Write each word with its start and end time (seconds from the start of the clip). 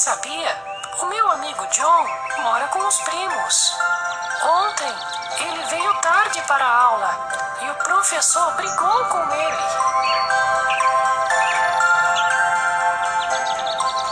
sabia? 0.00 0.56
O 1.00 1.06
meu 1.06 1.30
amigo 1.32 1.66
John 1.66 2.06
mora 2.38 2.66
com 2.68 2.78
os 2.86 2.98
primos. 3.00 3.74
Ontem 4.42 4.94
ele 5.40 5.62
veio 5.64 5.94
tarde 6.00 6.40
para 6.48 6.64
a 6.64 6.82
aula 6.84 7.10
e 7.60 7.70
o 7.70 7.74
professor 7.74 8.50
brigou 8.54 9.04
com 9.04 9.34
ele. 9.34 9.62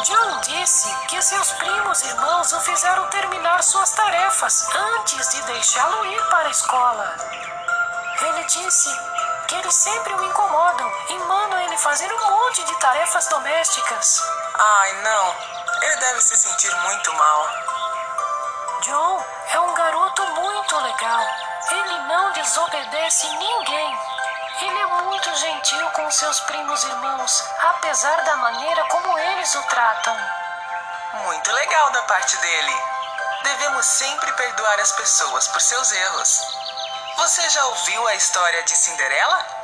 John 0.05 0.41
disse 0.43 0.95
que 1.07 1.23
seus 1.23 1.53
primos 1.53 2.03
irmãos 2.03 2.53
o 2.53 2.61
fizeram 2.61 3.09
terminar 3.09 3.63
suas 3.63 3.91
tarefas 3.93 4.69
antes 4.75 5.27
de 5.31 5.43
deixá-lo 5.45 6.05
ir 6.05 6.23
para 6.29 6.49
a 6.49 6.51
escola. 6.51 7.17
Ele 8.21 8.45
disse 8.45 8.95
que 9.47 9.55
eles 9.55 9.75
sempre 9.75 10.13
o 10.13 10.23
incomodam 10.23 10.93
e 11.09 11.19
mandam 11.21 11.61
ele 11.61 11.79
fazer 11.79 12.13
um 12.13 12.31
monte 12.31 12.63
de 12.63 12.79
tarefas 12.79 13.27
domésticas. 13.29 14.23
Ai, 14.55 14.93
não. 15.03 15.58
Ele 15.83 15.97
deve 15.97 16.21
se 16.21 16.37
sentir 16.37 16.75
muito 16.75 17.15
mal. 17.15 17.49
John 18.83 19.25
é 19.53 19.61
um 19.61 19.75
garoto 19.75 20.27
muito 20.27 20.77
legal. 20.77 21.27
Ele 21.71 21.99
não 22.09 22.33
desobedece 22.33 23.29
ninguém. 23.29 23.99
Ele 24.61 24.79
é 24.79 24.87
muito 24.87 25.35
gentil 25.37 25.91
com 25.91 26.11
seus 26.11 26.41
primos 26.41 26.83
irmãos, 26.83 27.45
apesar 27.61 28.25
da 28.25 28.37
maneira 28.37 28.85
como 28.87 29.19
eles 29.19 29.55
o 29.55 29.63
tratam. 29.65 30.17
Muito 31.25 31.53
legal 31.53 31.91
da 31.91 32.03
parte 32.03 32.37
dele. 32.39 32.75
Devemos 33.43 33.87
sempre 33.87 34.33
perdoar 34.33 34.81
as 34.81 34.93
pessoas 34.93 35.47
por 35.49 35.61
seus 35.61 35.93
erros. 35.93 36.43
Você 37.17 37.49
já 37.51 37.65
ouviu 37.67 38.07
a 38.09 38.15
história 38.15 38.63
de 38.65 38.77
Cinderela? 38.77 39.58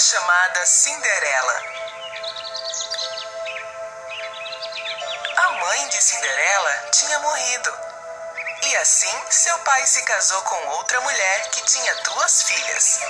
Chamada 0.00 0.64
Cinderela. 0.64 1.62
A 5.36 5.50
mãe 5.50 5.88
de 5.88 6.02
Cinderela 6.02 6.88
tinha 6.90 7.18
morrido. 7.18 7.78
E 8.62 8.76
assim 8.78 9.24
seu 9.28 9.58
pai 9.58 9.86
se 9.86 10.02
casou 10.04 10.40
com 10.42 10.68
outra 10.68 11.00
mulher 11.02 11.50
que 11.50 11.60
tinha 11.62 11.94
duas 11.96 12.42
filhas. 12.44 13.00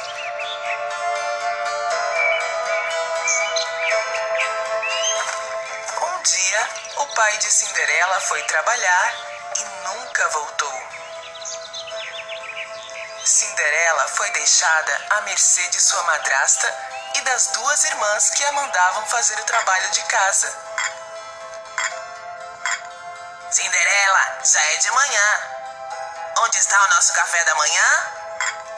Um 6.02 6.22
dia, 6.22 6.68
o 6.96 7.06
pai 7.14 7.36
de 7.38 7.52
Cinderela 7.52 8.20
foi 8.22 8.42
trabalhar 8.44 9.14
e 9.56 9.64
nunca 9.84 10.28
voltou. 10.30 10.79
Cinderela 13.30 14.08
foi 14.08 14.28
deixada 14.32 15.06
à 15.10 15.20
mercê 15.20 15.62
de 15.68 15.80
sua 15.80 16.02
madrasta 16.02 16.66
e 17.14 17.20
das 17.20 17.46
duas 17.46 17.84
irmãs 17.84 18.30
que 18.30 18.44
a 18.44 18.52
mandavam 18.52 19.06
fazer 19.06 19.38
o 19.38 19.44
trabalho 19.44 19.88
de 19.90 20.02
casa. 20.02 20.52
Cinderela, 23.52 24.38
já 24.42 24.60
é 24.60 24.76
de 24.78 24.90
manhã. 24.90 25.40
Onde 26.38 26.58
está 26.58 26.82
o 26.82 26.88
nosso 26.88 27.12
café 27.12 27.44
da 27.44 27.54
manhã? 27.54 28.12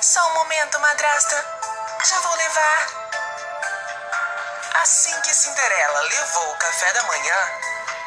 Só 0.02 0.22
um 0.28 0.34
momento, 0.34 0.78
madrasta. 0.80 1.46
Já 2.04 2.20
vou 2.20 2.34
levar. 2.34 2.88
Assim 4.82 5.18
que 5.22 5.34
Cinderela 5.34 6.00
levou 6.02 6.52
o 6.52 6.58
café 6.58 6.92
da 6.92 7.02
manhã, 7.04 7.60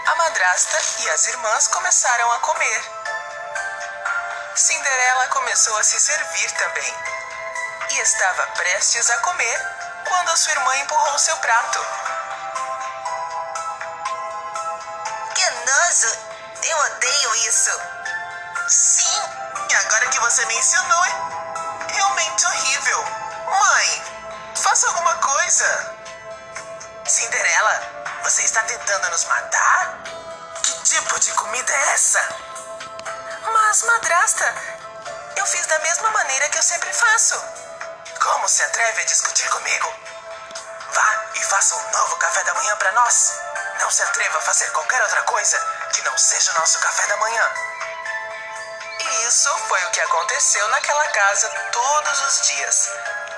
a 0.05 0.15
madrasta 0.15 0.79
e 0.99 1.09
as 1.09 1.25
irmãs 1.25 1.67
começaram 1.69 2.31
a 2.31 2.39
comer. 2.39 3.04
Cinderela 4.55 5.27
começou 5.27 5.77
a 5.77 5.83
se 5.83 5.99
servir 5.99 6.51
também. 6.51 6.95
E 7.89 7.99
estava 7.99 8.47
prestes 8.47 9.09
a 9.09 9.17
comer 9.17 9.75
quando 10.07 10.29
a 10.29 10.37
sua 10.37 10.53
irmã 10.53 10.77
empurrou 10.77 11.19
seu 11.19 11.35
prato. 11.37 11.85
Que 15.35 15.49
nojo! 15.49 16.17
Eu 16.63 16.77
odeio 16.77 17.35
isso! 17.47 17.81
Sim, 18.69 19.21
e 19.69 19.75
agora 19.75 20.07
que 20.07 20.19
você 20.19 20.45
mencionou, 20.45 21.05
é 21.05 21.93
realmente 21.93 22.45
horrível. 22.45 23.05
Mãe, 23.45 24.03
faça 24.55 24.87
alguma 24.87 25.15
coisa. 25.15 25.95
Cinderela, 27.05 27.81
você 28.23 28.41
está 28.43 28.63
tentando 28.63 29.09
nos 29.09 29.25
matar? 29.25 29.99
Que 30.63 30.81
tipo 30.83 31.19
de 31.19 31.31
comida 31.33 31.73
é 31.73 31.89
essa? 31.93 32.54
Mas, 33.67 33.81
madrasta, 33.81 34.55
eu 35.37 35.45
fiz 35.47 35.65
da 35.65 35.79
mesma 35.79 36.11
maneira 36.11 36.47
que 36.49 36.57
eu 36.59 36.61
sempre 36.61 36.93
faço. 36.93 37.35
Como 38.21 38.47
se 38.47 38.61
atreve 38.61 39.01
a 39.01 39.05
discutir 39.05 39.49
comigo? 39.49 39.91
Vá 40.91 41.25
e 41.33 41.43
faça 41.45 41.75
um 41.75 41.91
novo 41.91 42.15
café 42.17 42.43
da 42.43 42.53
manhã 42.53 42.77
para 42.77 42.91
nós. 42.91 43.33
Não 43.79 43.89
se 43.89 44.03
atreva 44.03 44.37
a 44.37 44.41
fazer 44.41 44.71
qualquer 44.71 45.01
outra 45.01 45.23
coisa 45.23 45.57
que 45.91 46.03
não 46.03 46.15
seja 46.15 46.51
o 46.51 46.59
nosso 46.59 46.79
café 46.79 47.07
da 47.07 47.17
manhã. 47.17 47.53
E 48.99 49.27
isso 49.27 49.49
foi 49.67 49.83
o 49.83 49.91
que 49.91 50.01
aconteceu 50.01 50.67
naquela 50.67 51.07
casa 51.07 51.49
todos 51.71 52.21
os 52.21 52.47
dias. 52.47 52.91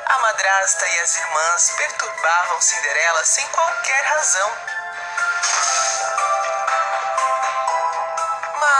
A 0.08 0.20
madrasta 0.20 0.88
e 0.90 1.00
as 1.00 1.16
irmãs 1.16 1.72
perturbavam 1.78 2.62
Cinderela 2.62 3.24
sem 3.24 3.48
qualquer 3.48 4.04
razão. 4.04 4.77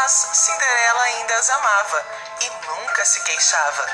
Mas 0.08 0.30
Cinderela 0.32 1.04
ainda 1.04 1.36
as 1.36 1.50
amava 1.50 2.06
e 2.40 2.50
nunca 2.66 3.04
se 3.04 3.20
queixava. 3.24 3.86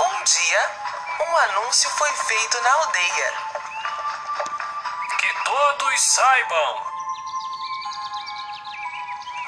Um 0.00 0.24
dia, 0.24 0.70
um 1.28 1.36
anúncio 1.36 1.90
foi 1.90 2.10
feito 2.10 2.62
na 2.62 2.72
aldeia. 2.72 3.34
Que 5.18 5.44
todos 5.44 6.00
saibam. 6.00 6.93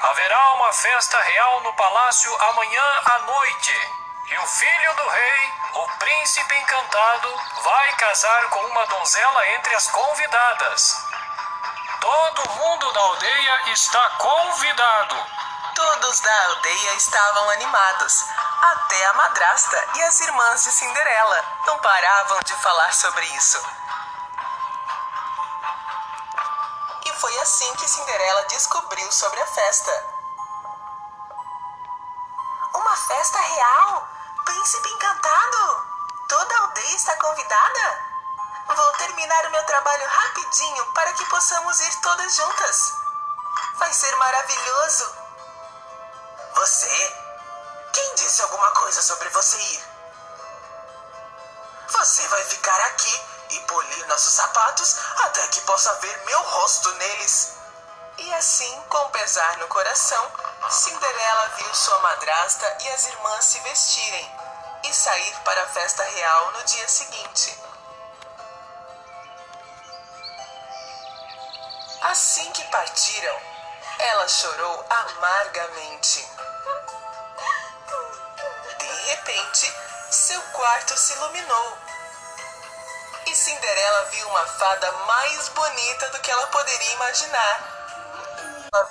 Haverá 0.07 0.53
uma 0.53 0.71
festa 0.71 1.19
real 1.19 1.61
no 1.63 1.73
palácio 1.73 2.33
amanhã 2.43 3.01
à 3.03 3.19
noite. 3.19 3.91
E 4.25 4.37
o 4.37 4.47
filho 4.47 4.95
do 4.95 5.07
rei, 5.09 5.53
o 5.73 5.87
príncipe 5.99 6.55
encantado, 6.59 7.41
vai 7.61 7.91
casar 7.97 8.47
com 8.47 8.59
uma 8.67 8.85
donzela 8.85 9.49
entre 9.49 9.75
as 9.75 9.87
convidadas. 9.87 11.05
Todo 11.99 12.49
mundo 12.51 12.93
da 12.93 13.01
aldeia 13.01 13.71
está 13.73 14.09
convidado. 14.11 15.27
Todos 15.75 16.19
da 16.21 16.45
aldeia 16.45 16.93
estavam 16.93 17.49
animados. 17.49 18.25
Até 18.61 19.05
a 19.07 19.13
madrasta 19.13 19.87
e 19.95 20.03
as 20.03 20.21
irmãs 20.21 20.63
de 20.63 20.71
Cinderela 20.71 21.43
não 21.65 21.77
paravam 21.79 22.39
de 22.45 22.53
falar 22.53 22.93
sobre 22.93 23.25
isso. 23.25 23.61
Foi 27.19 27.39
assim 27.39 27.73
que 27.75 27.87
Cinderela 27.87 28.43
descobriu 28.45 29.11
sobre 29.11 29.41
a 29.41 29.47
festa. 29.47 30.05
Uma 32.73 32.95
festa 32.95 33.39
real? 33.39 34.07
Príncipe 34.45 34.89
encantado? 34.89 35.85
Toda 36.29 36.55
a 36.55 36.61
aldeia 36.61 36.95
está 36.95 37.15
convidada? 37.17 38.07
Vou 38.67 38.93
terminar 38.93 39.45
o 39.47 39.51
meu 39.51 39.63
trabalho 39.65 40.07
rapidinho 40.07 40.85
para 40.93 41.13
que 41.13 41.25
possamos 41.25 41.79
ir 41.79 42.01
todas 42.01 42.35
juntas. 42.35 42.93
Vai 43.75 43.91
ser 43.93 44.15
maravilhoso. 44.17 45.15
Você? 46.55 47.15
Quem 47.93 48.15
disse 48.15 48.41
alguma 48.43 48.71
coisa 48.71 49.01
sobre 49.01 49.29
você 49.29 49.57
ir? 49.57 49.97
Você 51.89 52.27
vai 52.27 52.43
ficar 52.43 52.81
aqui 52.81 53.36
e 53.49 53.59
polir 53.61 54.07
nossos 54.07 54.33
sapatos 54.33 54.97
até 55.17 55.47
que 55.47 55.61
possa 55.61 55.93
ver 55.95 56.25
meu 56.25 56.41
rosto 56.43 56.91
neles. 56.95 57.53
E 58.17 58.33
assim, 58.33 58.81
com 58.89 59.09
pesar 59.11 59.57
no 59.57 59.67
coração, 59.67 60.31
Cinderela 60.69 61.47
viu 61.57 61.75
sua 61.75 61.99
madrasta 61.99 62.77
e 62.81 62.89
as 62.89 63.05
irmãs 63.07 63.45
se 63.45 63.59
vestirem 63.59 64.31
e 64.83 64.93
sair 64.93 65.35
para 65.43 65.63
a 65.63 65.67
festa 65.67 66.03
real 66.03 66.51
no 66.51 66.63
dia 66.63 66.87
seguinte. 66.87 67.59
Assim 72.01 72.51
que 72.51 72.63
partiram, 72.65 73.41
ela 73.99 74.27
chorou 74.27 74.85
amargamente. 74.89 76.27
De 78.79 79.09
repente, 79.09 79.73
seu 80.11 80.41
quarto 80.53 80.97
se 80.97 81.13
iluminou. 81.13 81.77
E 83.27 83.35
Cinderela 83.35 84.05
viu 84.05 84.27
uma 84.29 84.47
fada 84.47 84.89
mais 85.05 85.49
bonita 85.49 86.07
do 86.11 86.19
que 86.19 86.31
ela 86.31 86.47
poderia 86.47 86.93
imaginar. 86.93 87.59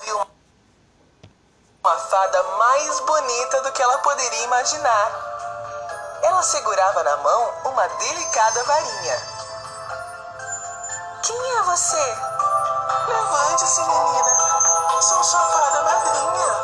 viu 0.02 0.26
uma 1.82 1.96
fada 1.96 2.42
mais 2.42 3.00
bonita 3.00 3.62
do 3.62 3.72
que 3.72 3.82
ela 3.82 3.96
poderia 3.98 4.44
imaginar. 4.44 5.10
Ela 6.22 6.42
segurava 6.42 7.02
na 7.02 7.16
mão 7.16 7.54
uma 7.64 7.88
delicada 7.88 8.62
varinha. 8.64 9.22
Quem 11.22 11.56
é 11.56 11.62
você? 11.62 12.18
Levante-se, 13.08 13.80
menina. 13.80 14.36
Sou 15.00 15.24
sua 15.24 15.46
fada 15.46 15.82
madrinha. 15.82 16.62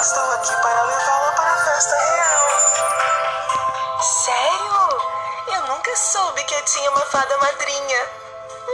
Estou 0.00 0.32
aqui 0.34 0.54
para 0.62 0.82
levá-la 0.82 1.32
para 1.32 1.50
a 1.50 1.64
festa 1.64 1.96
real. 1.96 2.46
Nunca 5.86 5.98
soube 5.98 6.42
que 6.42 6.52
eu 6.52 6.64
tinha 6.64 6.90
uma 6.90 7.06
fada 7.06 7.38
madrinha. 7.38 8.08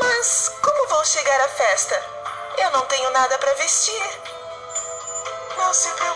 Mas 0.01 0.51
como 0.63 0.89
vou 0.89 1.05
chegar 1.05 1.43
à 1.43 1.49
festa? 1.49 2.03
Eu 2.57 2.71
não 2.71 2.87
tenho 2.87 3.11
nada 3.11 3.37
para 3.37 3.53
vestir. 3.53 4.21
Não 5.59 5.75
se 5.75 5.91
preocupe 5.91 6.12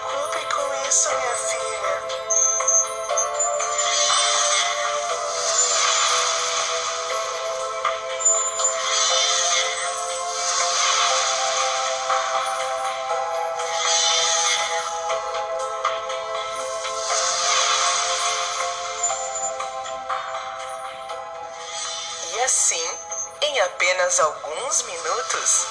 minutos, 25.17 25.67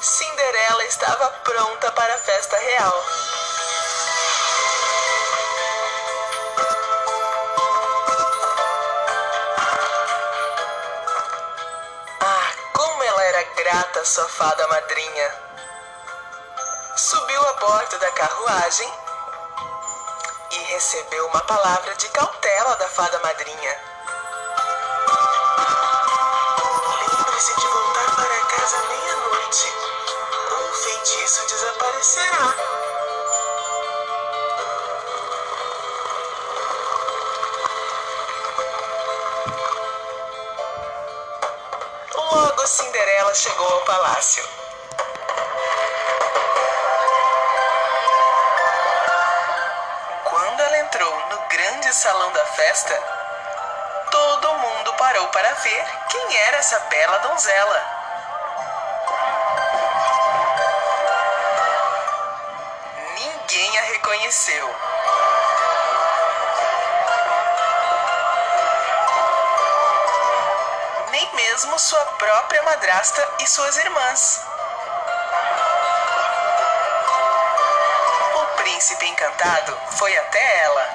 Cinderela 0.00 0.84
estava 0.84 1.28
pronta 1.44 1.92
para 1.92 2.14
a 2.14 2.18
festa 2.18 2.56
real. 2.56 3.04
Ah, 12.20 12.52
como 12.72 13.02
ela 13.02 13.24
era 13.24 13.42
grata 13.54 14.00
à 14.00 14.04
sua 14.04 14.28
fada 14.28 14.66
madrinha! 14.68 15.34
Subiu 16.96 17.46
a 17.48 17.52
bordo 17.54 17.98
da 17.98 18.10
carruagem 18.12 18.92
e 20.52 20.56
recebeu 20.72 21.26
uma 21.26 21.40
palavra 21.42 21.94
de 21.96 22.08
cautela 22.08 22.76
da 22.76 22.88
fada 22.88 23.18
madrinha. 23.18 23.93
Palácio. 44.14 44.44
Quando 50.24 50.60
ela 50.60 50.78
entrou 50.78 51.26
no 51.30 51.38
grande 51.48 51.92
salão 51.92 52.32
da 52.32 52.44
festa, 52.46 52.94
todo 54.10 54.54
mundo 54.54 54.94
parou 54.94 55.26
para 55.28 55.52
ver 55.54 55.84
quem 56.10 56.36
era 56.46 56.58
essa 56.58 56.78
bela 56.80 57.18
donzela. 57.18 57.82
Ninguém 63.14 63.78
a 63.78 63.82
reconheceu. 63.82 64.93
Mesmo 71.64 71.78
sua 71.78 72.04
própria 72.18 72.62
madrasta 72.62 73.26
e 73.40 73.46
suas 73.46 73.76
irmãs. 73.78 74.40
O 78.34 78.46
príncipe 78.56 79.06
encantado 79.06 79.80
foi 79.92 80.14
até 80.18 80.64
ela. 80.64 80.88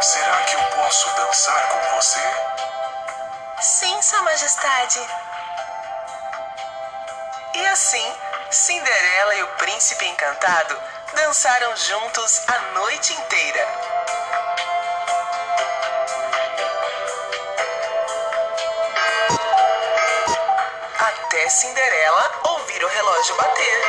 Será 0.00 0.36
que 0.44 0.56
eu 0.56 0.62
posso 0.70 1.10
dançar 1.16 1.68
com 1.68 1.96
você? 1.96 2.20
Sim, 3.60 4.00
Sua 4.00 4.22
Majestade. 4.22 5.06
E 7.54 7.66
assim, 7.66 8.16
Cinderela 8.50 9.34
e 9.34 9.42
o 9.42 9.48
príncipe 9.56 10.06
encantado 10.06 10.80
dançaram 11.14 11.76
juntos 11.76 12.42
a 12.48 12.58
noite 12.72 13.12
inteira. 13.12 13.93
Cinderela 21.50 22.40
ouvir 22.44 22.82
o 22.82 22.88
relógio 22.88 23.36
bater. 23.36 23.82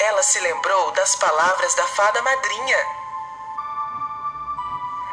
Ela 0.00 0.22
se 0.22 0.40
lembrou 0.40 0.90
das 0.92 1.14
palavras 1.16 1.74
da 1.74 1.86
fada 1.88 2.22
madrinha. 2.22 2.86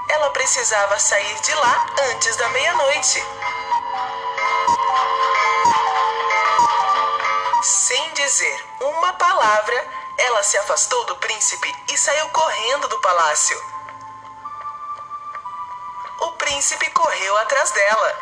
Ela 0.10 0.30
precisava 0.30 0.98
sair 1.00 1.42
de 1.42 1.54
lá 1.56 1.86
antes 2.14 2.36
da 2.38 2.48
meia-noite. 2.50 3.22
Sem 7.64 8.14
dizer 8.14 8.66
uma 8.80 9.14
palavra, 9.14 9.88
ela 10.18 10.42
se 10.42 10.58
afastou 10.58 11.06
do 11.06 11.18
príncipe 11.18 11.76
e 11.92 11.98
saiu 11.98 12.30
correndo 12.30 12.88
do 12.88 13.00
palácio. 13.00 13.71
Príncipe 16.62 16.92
correu 16.92 17.38
atrás 17.40 17.72
dela. 17.72 18.20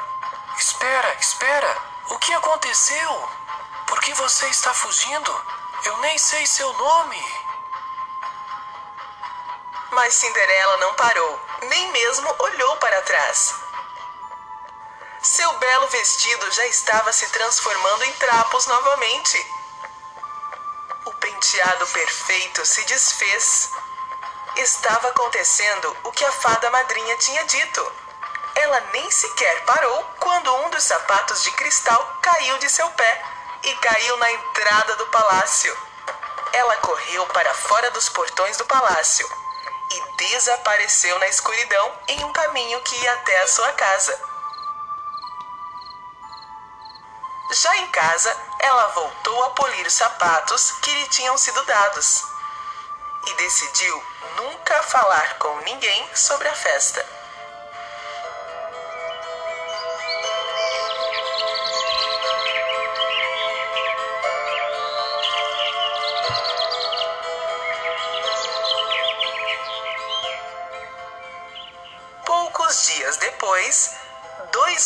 Espera, 0.57 1.13
espera. 1.19 1.77
O 2.07 2.17
que 2.19 2.33
aconteceu? 2.33 3.29
Por 3.85 3.99
que 3.99 4.13
você 4.13 4.47
está 4.47 4.73
fugindo? 4.73 5.45
Eu 5.83 5.97
nem 5.97 6.17
sei 6.17 6.47
seu 6.47 6.71
nome. 6.71 7.21
Mas 9.91 10.13
Cinderela 10.13 10.77
não 10.77 10.93
parou, 10.93 11.39
nem 11.63 11.91
mesmo 11.91 12.33
olhou 12.39 12.77
para 12.77 13.01
trás. 13.01 13.55
Seu 15.21 15.51
belo 15.57 15.87
vestido 15.89 16.49
já 16.51 16.65
estava 16.67 17.11
se 17.11 17.27
transformando 17.31 18.05
em 18.05 18.13
trapos 18.13 18.65
novamente. 18.67 19.53
O 21.03 21.11
penteado 21.11 21.87
perfeito 21.87 22.65
se 22.65 22.85
desfez. 22.85 23.69
Estava 24.55 25.09
acontecendo 25.09 25.97
o 26.05 26.11
que 26.13 26.23
a 26.23 26.31
fada 26.31 26.69
madrinha 26.69 27.17
tinha 27.17 27.43
dito. 27.43 28.08
Ela 28.61 28.81
nem 28.91 29.09
sequer 29.09 29.63
parou 29.63 30.03
quando 30.19 30.53
um 30.53 30.69
dos 30.69 30.83
sapatos 30.83 31.43
de 31.43 31.51
cristal 31.51 32.17
caiu 32.21 32.57
de 32.57 32.69
seu 32.69 32.89
pé 32.91 33.23
e 33.63 33.73
caiu 33.75 34.17
na 34.17 34.31
entrada 34.33 34.97
do 34.97 35.07
palácio. 35.07 35.77
Ela 36.51 36.75
correu 36.77 37.25
para 37.27 37.53
fora 37.53 37.89
dos 37.91 38.09
portões 38.09 38.57
do 38.57 38.65
palácio 38.65 39.25
e 39.91 40.17
desapareceu 40.17 41.17
na 41.19 41.27
escuridão 41.29 41.99
em 42.09 42.25
um 42.25 42.33
caminho 42.33 42.81
que 42.81 42.97
ia 42.97 43.13
até 43.13 43.41
a 43.43 43.47
sua 43.47 43.71
casa. 43.71 44.19
Já 47.53 47.77
em 47.77 47.87
casa, 47.87 48.37
ela 48.59 48.87
voltou 48.89 49.43
a 49.45 49.49
polir 49.51 49.87
os 49.87 49.93
sapatos 49.93 50.71
que 50.81 50.91
lhe 50.91 51.07
tinham 51.07 51.37
sido 51.37 51.63
dados 51.63 52.25
e 53.25 53.33
decidiu 53.35 54.03
nunca 54.35 54.83
falar 54.83 55.37
com 55.37 55.55
ninguém 55.61 56.13
sobre 56.13 56.49
a 56.49 56.55
festa. 56.55 57.18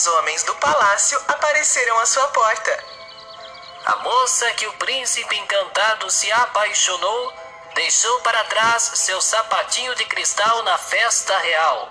Dois 0.04 0.08
homens 0.08 0.44
do 0.44 0.54
palácio 0.56 1.22
apareceram 1.28 1.98
à 2.00 2.06
sua 2.06 2.28
porta. 2.28 2.86
A 3.86 3.96
moça 3.98 4.52
que 4.52 4.68
o 4.68 4.74
príncipe 4.74 5.38
encantado 5.38 6.10
se 6.10 6.32
apaixonou 6.32 7.34
deixou 7.76 8.20
para 8.22 8.44
trás 8.46 8.84
seu 8.96 9.22
sapatinho 9.22 9.96
de 9.96 10.06
cristal 10.06 10.64
na 10.64 10.78
festa 10.78 11.38
real. 11.40 11.90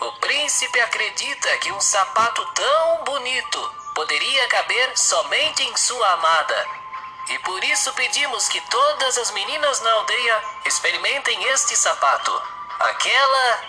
O 0.00 0.12
príncipe 0.20 0.80
acredita 0.80 1.58
que 1.58 1.72
um 1.72 1.80
sapato 1.80 2.44
tão 2.54 3.04
bonito 3.04 3.74
poderia 3.94 4.48
caber 4.48 4.96
somente 4.96 5.62
em 5.62 5.76
sua 5.76 6.12
amada. 6.12 6.66
E 7.28 7.38
por 7.40 7.62
isso 7.64 7.92
pedimos 7.92 8.48
que 8.48 8.60
todas 8.62 9.18
as 9.18 9.30
meninas 9.30 9.80
na 9.80 9.92
aldeia 9.92 10.42
experimentem 10.64 11.44
este 11.50 11.76
sapato. 11.76 12.42
Aquela 12.80 13.62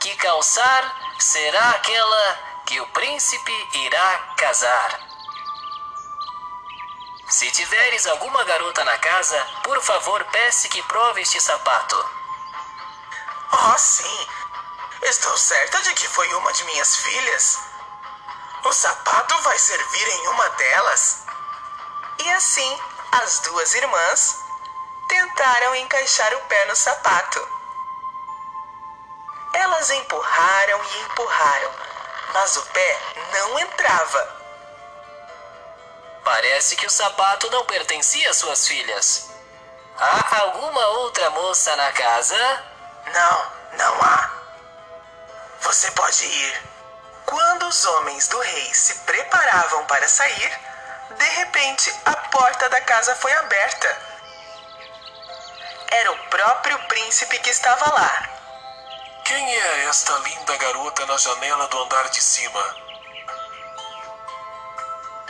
que 0.00 0.14
calçar 0.16 1.03
será 1.18 1.70
aquela 1.70 2.38
que 2.66 2.80
o 2.80 2.86
príncipe 2.88 3.68
irá 3.74 4.18
casar. 4.36 5.00
Se 7.28 7.50
tiveres 7.50 8.06
alguma 8.06 8.44
garota 8.44 8.84
na 8.84 8.98
casa, 8.98 9.44
por 9.62 9.80
favor 9.82 10.22
peça 10.26 10.68
que 10.68 10.82
prove 10.82 11.22
este 11.22 11.40
sapato. 11.40 12.10
Oh, 13.52 13.78
sim. 13.78 14.28
Estou 15.02 15.36
certa 15.36 15.80
de 15.82 15.94
que 15.94 16.08
foi 16.08 16.32
uma 16.34 16.52
de 16.52 16.64
minhas 16.64 16.96
filhas. 16.96 17.58
O 18.64 18.72
sapato 18.72 19.38
vai 19.42 19.58
servir 19.58 20.08
em 20.08 20.28
uma 20.28 20.48
delas. 20.50 21.24
E 22.18 22.30
assim, 22.30 22.80
as 23.12 23.40
duas 23.40 23.74
irmãs 23.74 24.38
tentaram 25.08 25.76
encaixar 25.76 26.34
o 26.34 26.40
pé 26.42 26.64
no 26.66 26.76
sapato. 26.76 27.48
Empurraram 29.90 30.82
e 30.82 30.98
empurraram, 31.02 31.70
mas 32.32 32.56
o 32.56 32.62
pé 32.66 32.98
não 33.32 33.58
entrava. 33.58 34.36
Parece 36.24 36.74
que 36.76 36.86
o 36.86 36.90
sapato 36.90 37.50
não 37.50 37.66
pertencia 37.66 38.30
às 38.30 38.36
suas 38.38 38.66
filhas. 38.66 39.30
Há 39.98 40.40
alguma 40.40 40.86
outra 40.86 41.28
moça 41.30 41.76
na 41.76 41.92
casa? 41.92 42.64
Não, 43.12 43.52
não 43.72 44.02
há. 44.02 44.30
Você 45.60 45.90
pode 45.90 46.24
ir. 46.24 46.62
Quando 47.26 47.66
os 47.68 47.84
homens 47.84 48.26
do 48.28 48.40
rei 48.40 48.74
se 48.74 48.94
preparavam 49.00 49.84
para 49.84 50.08
sair, 50.08 50.60
de 51.10 51.28
repente 51.28 51.94
a 52.06 52.12
porta 52.12 52.68
da 52.70 52.80
casa 52.80 53.14
foi 53.16 53.32
aberta. 53.34 53.98
Era 55.90 56.10
o 56.12 56.18
próprio 56.28 56.78
príncipe 56.88 57.38
que 57.38 57.50
estava 57.50 57.92
lá. 57.92 58.43
Quem 59.34 59.52
é 59.52 59.84
esta 59.86 60.12
linda 60.18 60.56
garota 60.58 61.04
na 61.06 61.16
janela 61.16 61.66
do 61.66 61.82
andar 61.82 62.08
de 62.10 62.22
cima? 62.22 62.76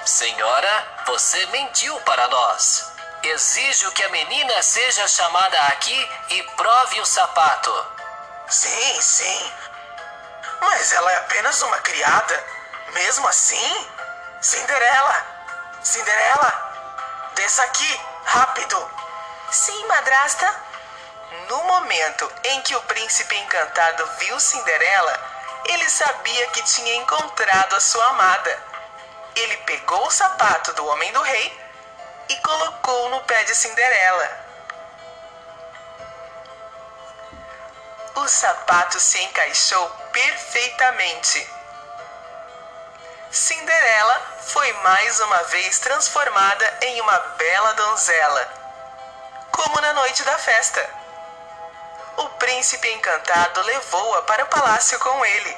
Senhora, 0.04 1.02
você 1.06 1.46
mentiu 1.46 1.99
para 2.02 2.28
nós. 2.28 2.92
Exijo 3.23 3.90
que 3.92 4.04
a 4.04 4.11
menina 4.11 4.62
seja 4.62 5.08
chamada 5.08 5.58
aqui 5.68 6.11
e 6.28 6.42
prove 6.42 7.00
o 7.00 7.06
sapato. 7.06 7.87
Sim, 8.46 9.00
sim. 9.00 9.52
Mas 10.61 10.92
ela 10.92 11.11
é 11.11 11.16
apenas 11.16 11.62
uma 11.62 11.78
criada. 11.78 12.46
Mesmo 12.92 13.26
assim? 13.26 13.88
Cinderela! 14.42 15.26
Cinderela! 15.82 17.32
Desça 17.37 17.62
aqui, 17.62 18.00
rápido! 18.26 18.90
Sim, 19.50 19.87
madrasta. 19.87 20.74
No 21.49 21.64
momento 21.64 22.33
em 22.45 22.61
que 22.62 22.75
o 22.76 22.83
príncipe 22.83 23.37
encantado 23.37 24.07
viu 24.19 24.38
Cinderela, 24.38 25.35
ele 25.66 25.88
sabia 25.88 26.47
que 26.49 26.62
tinha 26.62 26.97
encontrado 26.97 27.75
a 27.75 27.81
sua 27.81 28.04
amada. 28.07 28.62
Ele 29.35 29.57
pegou 29.59 30.07
o 30.07 30.11
sapato 30.11 30.73
do 30.75 30.87
homem 30.87 31.12
do 31.12 31.23
rei 31.23 31.61
e 32.28 32.37
colocou 32.37 33.09
no 33.11 33.21
pé 33.23 33.43
de 33.45 33.54
Cinderela. 33.54 34.45
O 38.14 38.28
sapato 38.28 39.00
se 39.00 39.21
encaixou 39.23 39.88
perfeitamente. 40.12 41.50
Cinderela 43.31 44.23
foi 44.43 44.73
mais 44.75 45.19
uma 45.21 45.43
vez 45.45 45.81
transformada 45.81 46.78
em 46.83 47.00
uma 47.00 47.19
bela 47.19 47.75
donzela, 47.75 48.49
como 49.50 49.81
na 49.81 49.93
noite 49.95 50.23
da 50.23 50.38
festa. 50.38 51.03
O 52.16 52.28
príncipe 52.30 52.88
encantado 52.92 53.61
levou-a 53.62 54.23
para 54.23 54.44
o 54.44 54.47
palácio 54.47 54.99
com 54.99 55.25
ele. 55.25 55.56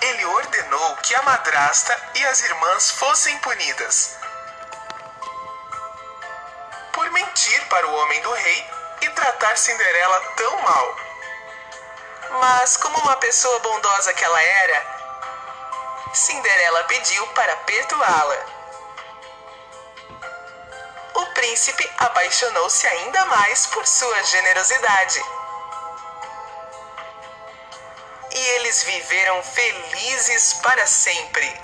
Ele 0.00 0.24
ordenou 0.26 0.96
que 0.96 1.14
a 1.14 1.22
madrasta 1.22 1.96
e 2.14 2.24
as 2.26 2.40
irmãs 2.42 2.90
fossem 2.92 3.36
punidas 3.38 4.16
por 6.92 7.10
mentir 7.12 7.64
para 7.68 7.86
o 7.86 7.94
homem 7.94 8.20
do 8.22 8.32
rei 8.32 8.70
e 9.02 9.10
tratar 9.10 9.56
Cinderela 9.56 10.20
tão 10.36 10.62
mal. 10.62 10.96
Mas, 12.40 12.76
como 12.76 12.98
uma 12.98 13.16
pessoa 13.16 13.58
bondosa 13.60 14.12
que 14.12 14.24
ela 14.24 14.42
era, 14.42 14.97
Cinderela 16.12 16.84
pediu 16.84 17.26
para 17.28 17.56
perdoá-la. 17.56 18.46
O 21.14 21.26
príncipe 21.34 21.90
apaixonou-se 21.98 22.86
ainda 22.86 23.24
mais 23.26 23.66
por 23.66 23.86
sua 23.86 24.22
generosidade. 24.24 25.22
E 28.30 28.38
eles 28.38 28.82
viveram 28.84 29.42
felizes 29.42 30.54
para 30.54 30.86
sempre. 30.86 31.60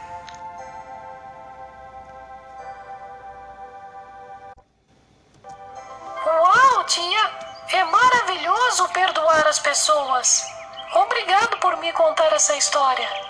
Uau, 6.27 6.85
tia! 6.85 7.31
É 7.73 7.85
maravilhoso 7.85 8.89
perdoar 8.89 9.47
as 9.47 9.59
pessoas. 9.59 10.45
Obrigado 10.93 11.59
por 11.59 11.77
me 11.79 11.93
contar 11.93 12.33
essa 12.33 12.55
história. 12.57 13.24